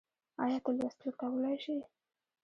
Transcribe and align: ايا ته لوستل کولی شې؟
ايا 0.43 0.57
ته 0.63 0.69
لوستل 0.77 1.09
کولی 1.19 1.55
شې؟ 1.63 1.77